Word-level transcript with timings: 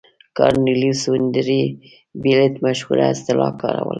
کارنلیوس 0.37 1.01
وینډربیلټ 1.11 2.53
مشهوره 2.65 3.03
اصطلاح 3.13 3.51
کاروله. 3.61 3.89